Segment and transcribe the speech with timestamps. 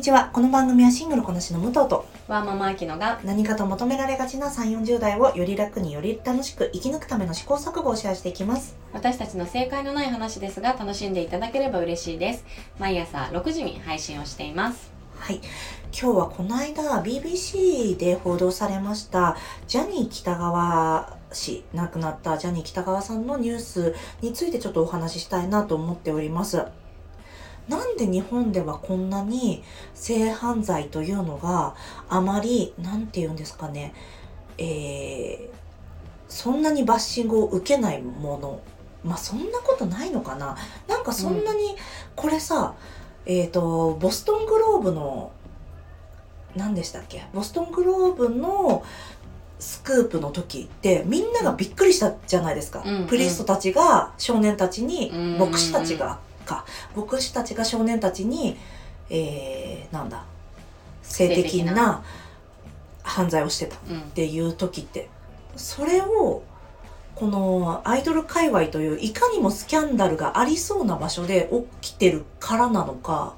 [0.00, 0.30] にちは。
[0.32, 8.78] この番組はシングルこなしの武藤とワーママアキノが何かと求められがちな3、40代をより楽により楽しく生き抜くための試行錯誤をシェアしていきます。
[8.94, 12.46] 私たちの正解のない話ですが楽しんでいただければ嬉しいです
[12.78, 15.40] 毎朝6時に配信をしていますはい。
[15.92, 19.36] 今日はこの間 BBC で報道されました
[19.68, 26.64] ジャニー北川氏、亡くなったジャニー北川さんのニュースについてちょっとお話ししたいなと思っております。
[27.68, 29.62] なんで日本ではこんなに
[29.94, 31.74] 性犯罪というのが
[32.08, 33.94] あまり、なんて言うんですかね、
[34.58, 35.54] えー、
[36.28, 38.60] そんなにバッシングを受けないもの。
[39.02, 40.56] まあそんなことないのかな。
[40.88, 41.76] なんかそんなに、
[42.16, 42.74] これさ、
[43.24, 45.32] えっ、と、ボストングローブの、
[46.56, 47.24] 何でしたっけ？
[47.32, 48.82] ボストングローブの
[49.60, 52.82] スクープの時ってみんながびっくりしたじゃないですか。
[52.84, 52.96] うん。
[52.96, 53.06] うん。
[53.06, 55.38] プリストたちが少年たちに、うん。
[55.38, 56.18] 牧師たちが
[56.50, 56.64] か、
[56.96, 58.56] 牧師たちが少年たちに、
[59.08, 60.24] えー、なんだ、
[61.02, 62.04] 性的なな
[63.02, 64.00] 犯罪をしてたっうん。
[64.10, 65.08] ていう時って、
[65.56, 66.42] それを、
[67.14, 71.50] このアイドル界隈といういかにもスキャンダルがありそうな場所で
[71.82, 73.34] 起きてるからなのか、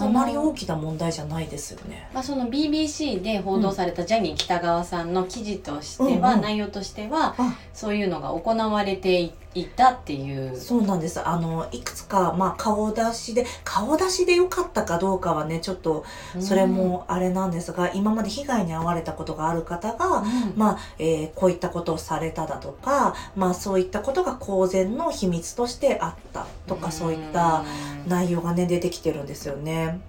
[0.00, 2.08] あまり大きな問題じゃないですよね。
[2.12, 9.32] まあ、その BBC で報道されたジャニー喜多川さんの記事としては、うんうん内容としてはあそういうのが行われてい
[9.64, 11.26] たっていうそうなんです。
[11.26, 16.04] あの、いくつか、まあ、顔出しで、顔出しで良かったかどうかはね、ちょっと、
[16.38, 27.64] それもあれなんですが、今まで被害に遭われたことがある方が、うんまあ、えーこういったことをされただとか、まあ、そういったことが公然の秘密としてあったとか、そういった
[28.04, 30.00] うん内容がね、出てきてるんですよね。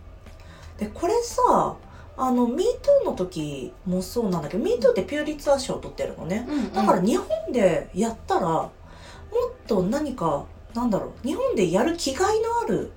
[0.78, 1.76] で、これさ、
[2.18, 6.46] あの、MeToo の時もそうなんだけど、MeToo ってピューリッツァー賞を取ってるのね。
[6.50, 8.70] うんうんだから日本でやったら、
[9.32, 12.92] もっと何か、なんだろう、日本でやる気概のある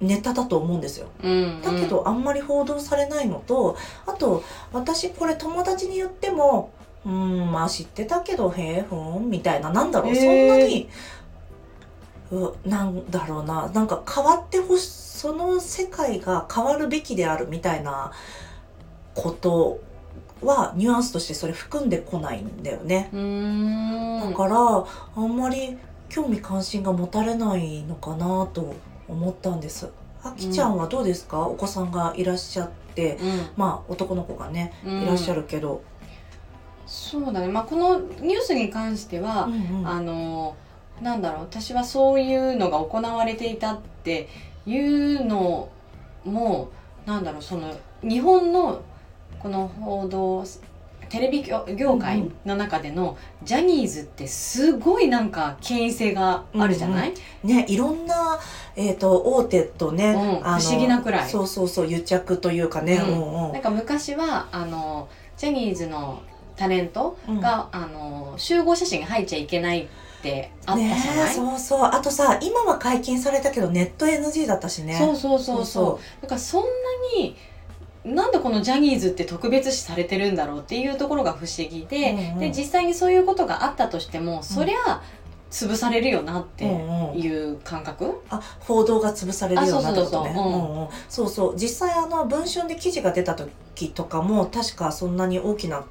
[0.00, 1.08] ネタだと思うんですよ。
[1.22, 3.76] うんうんだけど、あんまり報道されないのと、
[4.06, 6.70] あと、私これ友達に言っても、
[7.04, 10.88] うーん、まあ知ってたけど、へえ、ふーん、みたいな、なんだろう、そんなに、
[12.30, 18.12] うなんだろうな、なんか変わってほし、その世界が変わるべきであるみたいな
[19.14, 19.80] こと
[20.42, 23.10] は、ニュアンスとしてそれ含んでこないんだよね。
[23.12, 24.84] だから、
[25.16, 28.74] あんまり興味関心が持たれないのかなと
[29.08, 29.88] 思ったんです。
[30.22, 33.46] あきちゃんはどうですか、お子さんがいらっしゃって、うん。
[33.56, 35.02] まあ男の子がね、うん。
[35.02, 35.82] いらっしゃるけど。
[36.86, 39.88] そうだね、まあ、このニュースに関しては、うんうん。
[39.88, 40.54] あの
[41.00, 41.42] なんだろう。
[41.42, 44.28] 私はそういうのが行われていたって
[44.64, 45.68] いうの
[46.24, 46.70] も
[47.04, 47.42] なんだろう。
[47.42, 48.82] その日本の
[49.46, 50.44] この報道
[51.08, 57.14] テレビ業業界の中でのジャニーズってすごいなんか権威性があるじゃない、
[57.44, 58.40] ね、いろんな、
[58.74, 60.42] えっ、と、大手とね、うん。
[60.42, 61.30] 不思議なくらい。
[61.30, 63.12] そうそうそう、癒着というかね、うん。
[63.12, 63.52] うんうん。
[63.52, 66.22] なんか昔はあのジャニーズの
[66.56, 67.40] タレントうん。
[67.40, 69.88] が、あの集合写真が入っちゃいけないっ
[70.22, 71.80] てあったじゃねない、そうそう。
[71.84, 74.96] あとさ、今は解禁されたけど、ネット NG だったしね。
[74.98, 75.64] そうそうそうそう。
[75.66, 76.68] そうだからそんな
[77.16, 77.36] に
[78.06, 82.38] なんでこのジャニーズって特別視されてるんだろうっていうところが不思議で,、うんうん。
[82.38, 85.02] で実際にそういうことがあったとしても、そりゃ
[85.50, 87.18] 潰されるよなってうんうん。
[87.18, 90.34] いう感覚、あ報道が潰されるようになったことね。
[90.36, 95.84] あそうそう実際あの文春で記事が出た時とかも確かそんなに大きな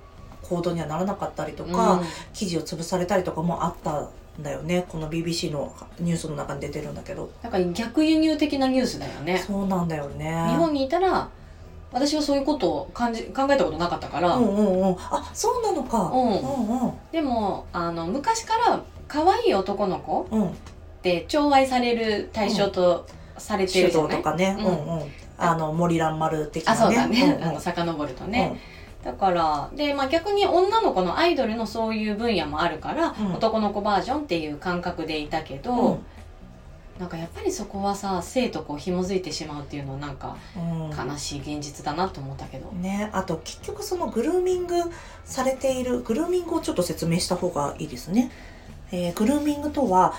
[0.43, 2.05] 報道にはならなかったりとか、うん。
[2.33, 4.09] 記事を潰されたりとかもあった
[4.39, 4.85] んだよね。
[4.87, 7.29] この BBC のニュースの中に出てるんだけど。
[7.41, 9.37] だから逆輸入的なニュースだよね。
[9.45, 10.45] そうなんだよね。
[10.49, 11.27] 日本にいたら
[11.95, 14.95] 私はそういうことを感じ考えたことなかったから、うんうんうん。
[14.99, 16.11] あそうなのか。
[16.13, 16.21] うん。
[16.29, 16.93] うんうん。
[17.13, 20.47] でもあの昔から可愛い男の子うん。
[20.49, 20.51] っ
[21.01, 23.07] て寵愛される対象と
[23.37, 25.11] されて手るじゃない、動とかね、ううんんうん。
[25.37, 26.79] あの森蘭丸的なね。
[26.79, 27.49] あそうだね、うんうん。
[27.49, 28.59] あの遡るとね、
[29.05, 33.33] だからで、まあ、逆に女の子のアイドルのそういう分野もあるから、うん。
[33.35, 36.05] 男の子バージョンっていう感覚でいたけど、うん
[36.99, 40.75] なんかやっぱりそこはさ性とこう紐づいてしまうっていうのはなんかうん。
[40.95, 44.75] 悲しい現実だなと思ったけど、ね、あと結局そのグルーミング
[45.25, 48.31] されているグルーミングをちょっと説明した方がいいですね、
[48.91, 50.13] えーグルーミングとは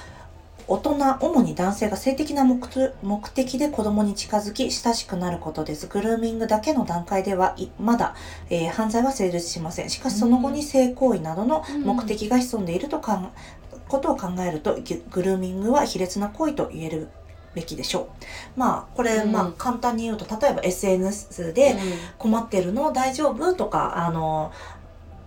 [0.69, 5.87] 大人主に男性が性的な目的目的で子供に近づき親しくなることです。
[5.87, 8.17] グルーミングだけの段階ではいまだ、
[8.51, 9.91] えー犯罪は成立しません。
[9.91, 13.33] しかしその後に性行為などの目的が潜んでいるとかん
[13.89, 17.09] ことを考えるとググルーミングは卑劣な行為と言える
[17.55, 18.09] べきでしょ
[18.57, 18.61] う。
[18.61, 19.33] まあこれ、うん。
[19.33, 21.77] まあ簡単に言うと例えば SNS で、
[22.19, 24.53] 困ってるの大丈夫とか、あの、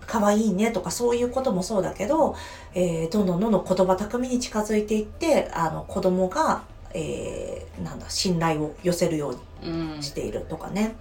[0.06, 2.36] 可愛いねとかそういうこともそうだけど、
[2.74, 6.64] えーどんどんどんどん言葉巧みに近づいていって、あの、子供が、
[6.94, 9.98] えーなんだ信頼を寄せるよううん。
[9.98, 10.96] にしているとかね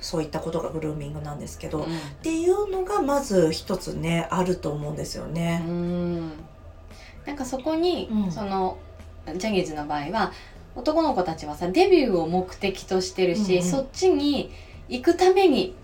[0.00, 1.98] そういったことがグルーミングなんですけど、っうん。
[2.22, 5.58] ていうのがまず一つねあると思うんですようね。
[5.58, 6.28] ん。
[7.26, 8.32] なんかそこに、うん。
[8.32, 8.78] その
[9.36, 10.32] ジャニーズの場合は
[10.76, 13.70] 男の子たちはさデビューを目的としてるし、うんうん。
[13.70, 14.52] そっちに
[14.88, 15.74] 行くために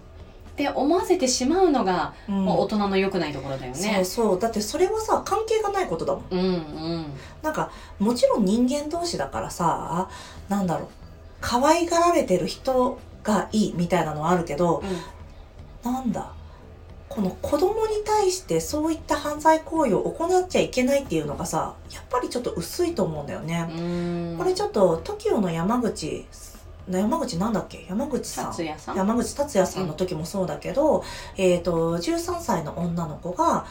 [0.52, 2.44] って思わせてしまうのが、うん。
[2.44, 4.04] もう大人の良くないところだよそうね。
[4.04, 4.38] そう。
[4.38, 6.24] だってそれはさ関係がないことだもん。
[6.30, 6.42] うんう
[6.98, 7.06] ん。
[7.42, 10.08] なんかもちろん人間同士だからさ
[10.48, 10.88] なんだろう。
[11.40, 14.82] 可愛がられてる人がいいみたいなのはあるけど
[15.82, 16.30] なんだ
[17.08, 23.68] この子供に対してそういった犯罪行為を行っちゃいけないっていうのがさやっぱりちょっと薄いと思うんだよね。
[23.70, 24.38] うん。
[24.38, 26.26] これちょっと TOKIO の山口
[26.90, 27.86] 山口なんだっけ？
[27.88, 28.46] 山口さん。
[28.50, 28.96] 達也さん？
[28.96, 31.04] 山口達也さんの時もそうだけど、
[31.36, 33.64] えっ、と13歳の女の子が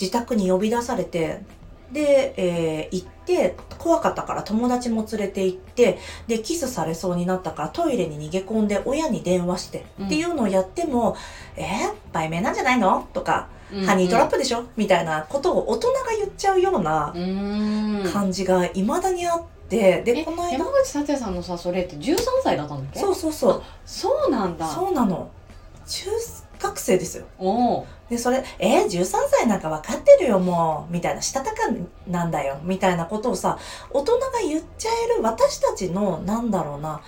[0.00, 1.42] 自宅に呼び出されて
[1.92, 10.06] で、えー行って怖かったから友達も連れて行ってでキスされそうになったからトイレに逃げ込んで親に電話して、うん。
[10.06, 11.16] っていうのをやっても
[11.56, 18.10] 「えー、売名なんじゃないの?」とか、うんハニートラップでしょ?」みたいなことを大人が言っちゃうようなうん。
[18.12, 22.98] 感じがいまだにあってでえこの間山口達也さんのさそれって13歳だったんだっけ？
[22.98, 23.62] そうそうそう。
[23.86, 24.66] そうなんだ。
[24.66, 25.28] そうなの。
[25.86, 26.10] 中
[26.60, 27.26] 学生ですよ
[28.08, 31.62] でそれ「えー、13歳なんか分かってるよもう」みたいな「したたか
[32.06, 33.58] なんだよ」みたいなことをさ
[33.90, 37.00] 大人が言っちゃえる私たちのなんだろうな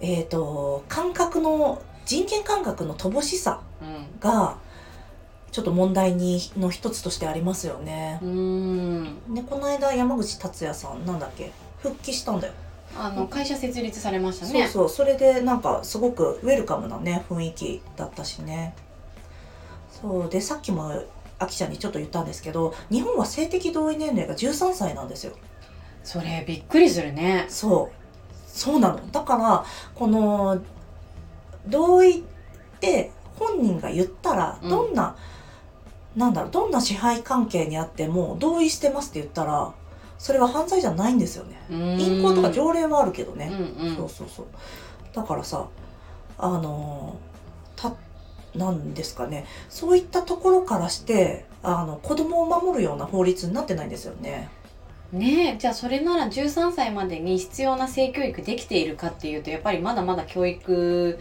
[0.00, 4.56] えっ、と感覚の人権感覚の乏しさうんが
[5.52, 8.18] ちょっと問題にの一つとしてありますよね。
[8.22, 11.52] うんでこの間山口達也さんなんだっけ
[11.82, 12.52] 復帰したんだよ。
[12.98, 14.66] あの会社設立されましたね。
[14.68, 14.96] そうそう。
[14.96, 18.74] それでなんかすごくウェルカムなね雰囲気だったしね。
[19.90, 20.28] そう。
[20.28, 20.92] でさっきも
[21.38, 25.32] あきちゃんにちょっと言ったんですけど日本は性的同意年齢が13歳なんですよ。
[26.02, 27.46] それびっくりするね。
[27.48, 28.00] そう。
[28.46, 29.10] そうなの。
[29.10, 29.64] だから
[29.94, 30.60] この
[31.66, 32.22] 同意っ
[32.80, 34.68] て本人が言ったらうん。
[34.68, 35.16] どんな、
[36.16, 39.72] なんだろうどんな支配関係にあっても同意してますって言ったら
[40.20, 41.56] それは犯罪じゃないんですよね。
[41.70, 43.50] 淫行とか条例はあるけどね、
[43.80, 43.96] うんうん。
[43.96, 44.46] そうそうそう。
[45.14, 45.66] だからさ
[46.36, 47.16] あの
[47.74, 47.94] た
[48.54, 49.46] なんですかね。
[49.70, 54.50] そういったところからしてあの子供を守るような法律になってないんですよね。
[55.10, 55.56] ねえ。
[55.56, 61.18] じゃあそれなら13歳までに必要な性教育できているかっていうとやっぱりまだまだ教育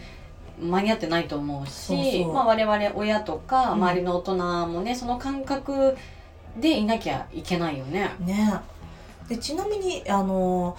[0.59, 3.83] 間に合ってないと思うしまあ、我々親とかうん。
[3.83, 5.95] 周りの大人もね、その感覚
[6.59, 8.11] でいなきゃいけないよね。
[8.19, 8.59] ね
[9.29, 10.75] でちなみにあの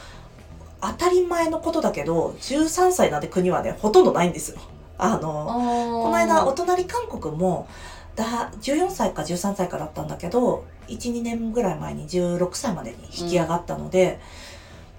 [0.81, 4.61] 当たり前のことだけど13歳なんて国はねほとんどないんですよ。
[4.99, 7.69] あのここの間お隣韓国も
[8.17, 14.21] だ14歳か13歳かだったんだけど12年ぐらい前に16歳までに引き上がったので、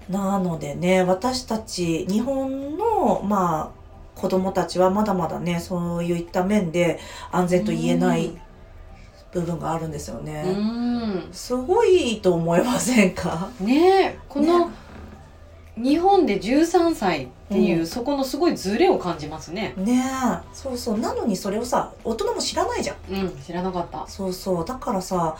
[0.08, 6.98] なのでね私たち日本のまあ子供たちはまだまだねそういった面で
[7.30, 8.38] 安全と言えないうん
[9.32, 10.42] 部分があるんですようね。
[10.42, 11.28] ん。
[11.32, 13.48] すごいと思いませんか？
[13.60, 14.74] ねえこの、ね
[15.74, 17.86] 日本で13歳っていう、うん。
[17.86, 19.72] そこのすごいズレを感じますね。
[19.78, 20.54] ねえ。
[20.54, 20.98] そうそう。
[20.98, 22.96] なのにそれをさ大人も知らないじゃん。
[23.10, 24.06] うん知らなかった。
[24.06, 24.64] そうそう。
[24.66, 25.34] だからさ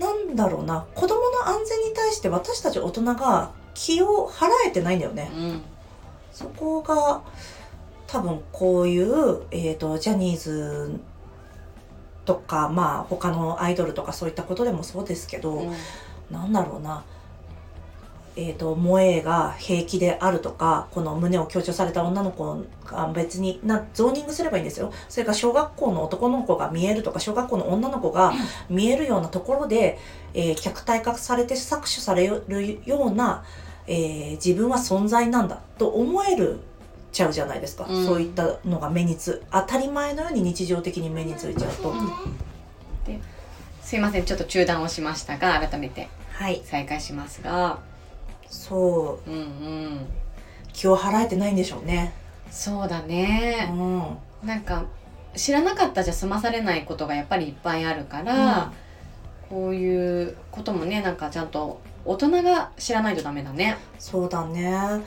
[0.00, 0.86] なんだろうな。
[0.94, 5.30] 子供の安全に対して私たち大人が気を払えてないんだよね。
[5.34, 5.62] うん。
[6.32, 7.20] そこが
[8.06, 10.98] 多分こういう、えー、とジャニーズ
[12.24, 15.74] とかまあ他のアイドルとかそういったことでもそうですけど、うん。
[16.30, 17.04] なんだろうな。
[18.36, 24.92] えー、と萌えが平気であるとかこの胸を強調された女の子が別になゾーニングすればいいんですよ。
[25.08, 28.32] それから小学校の男の子が見えるとか小学校の女の子が
[28.68, 29.98] 見えるようなところで、
[30.34, 33.44] えー客体化されて搾取されるような、
[33.86, 36.58] えー自分は存在なんだと思える
[37.14, 38.04] ちゃうじゃないですか、うん。
[38.04, 41.94] そういったのが目につ当たり前のように日常的に目についちゃうと、
[43.80, 46.60] すいませんちょっと中断をしましたが改めてはい。
[46.64, 47.78] 再開しますが。
[48.48, 49.30] そう。
[49.30, 49.40] んうん。
[49.40, 50.06] う
[50.72, 52.12] 気を払えてないんでしょうね。
[52.50, 54.18] そうだうね、ん。
[54.46, 54.84] なんか
[55.36, 58.72] 知らなかったじゃ済まされないことがやっぱりいっぱいあるから、
[59.48, 63.76] こういうこともねなんかちゃんと大人が知らないとダメだね。
[63.98, 65.02] そうだね。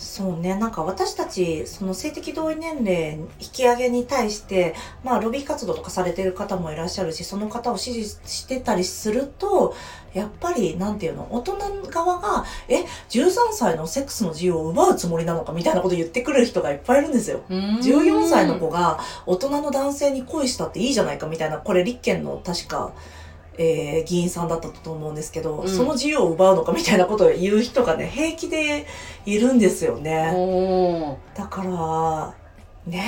[0.00, 9.74] そうね、なんか私たち、その性的同意年齢引き上げに対して、まあ、ロビー活動とかされてる方もいらっしゃるし、その方を支持してたりすると、
[10.14, 11.58] やっぱり、なんていうの、大人
[11.90, 17.40] 側が、え、13歳のセックスの自由を奪うつもりなのかみたいなこと言ってくる人がいっぱいいるんですよ。
[17.48, 22.92] 14歳の子が大人の男性に恋したっていいじゃないかみたいな、これ立憲の確か、
[23.58, 25.68] えー議員さんだったと思うんですけど、うん。
[25.68, 28.86] その自由を奪うのかみたいなことを言う人がね平気で
[29.26, 31.18] いるんですよね。
[31.34, 32.34] だから
[32.86, 33.04] ね、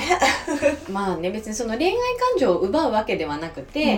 [0.91, 1.99] まあね別にその恋愛感
[2.37, 3.95] 情を奪うわけではなくて、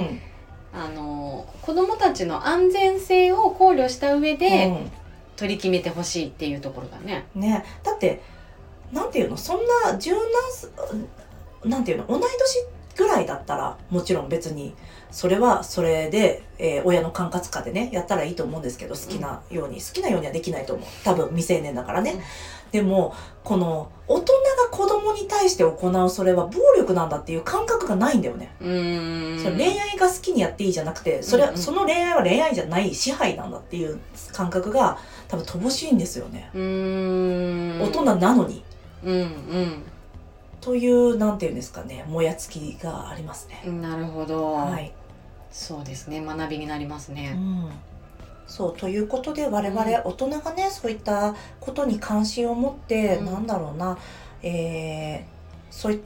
[0.73, 0.79] うん。
[0.79, 4.91] あの子供たちの安全性を考慮した上でうん。
[5.35, 7.25] 取り決めてほしいっていうところだね。
[7.33, 7.65] ね。
[7.81, 8.21] だって
[8.91, 9.37] なんていうの？
[9.37, 10.71] そんな柔軟す
[11.65, 12.05] なんていうの？
[12.07, 12.29] 同い年
[12.95, 14.73] ぐらいだったらもちろん別に
[15.11, 20.87] それはそれで、えー親の管轄下でねやったらいいと思うんですけど好きなように、好きなようにはできないと思う。
[21.03, 22.21] 多分未成年だからね、うん。
[22.71, 31.57] でもこの大人が子供に対して行うそれは暴力なんだっていう感覚がないんだよね、それ恋愛が好きにやっていいじゃなくてそれ、うんうん。
[31.57, 33.99] その恋愛は恋愛じゃない支配なんだっていう
[34.31, 34.97] 感覚が
[35.27, 38.63] 多分乏しいんですよね、大人なのに。
[39.03, 39.83] うん
[40.63, 44.93] というなんていうんですかねもやつきがありますね、うんなるほど、はい、
[45.51, 46.21] そうですね。
[46.21, 47.31] 学びになりますうね。
[47.31, 47.69] ん、
[48.47, 53.25] そうということで我々大人がねそういったことに関心を持って、うん。
[53.25, 53.97] なんだろうな、
[54.41, 55.33] えー
[55.73, 56.01] そうい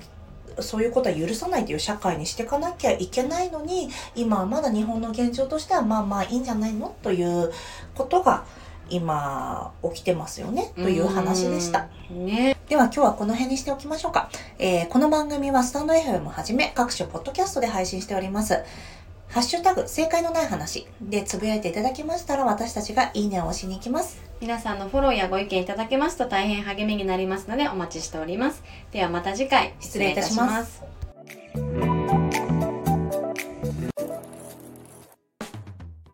[0.59, 6.95] そういうことは許さないという社会にしていかなきゃいけないのに今はまだ日本の現状としてはまあまあいいんじゃないの？
[7.03, 7.51] という
[7.93, 8.43] ことが
[8.89, 11.87] 今起きてますよねという話でした。
[12.11, 12.25] うん。
[12.25, 12.57] ね。
[12.67, 14.29] では今日はこの辺にしておきましょうか。
[14.59, 18.63] えーこの番組はスタンド FM をはじめ各種ポッドキャストで配信しております。
[19.29, 24.21] ハッシュタグ、正解のない話でつぶやいていただきましたら私たちがいいねを押しに行きます。
[24.39, 28.63] 皆さんのフォローやご意見いただけますと大変励みになりますのでお待ちしております。
[28.91, 30.96] ではまた次回失礼いたします